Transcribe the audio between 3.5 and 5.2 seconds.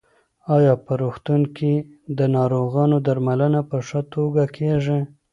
په ښه توګه کېږي؟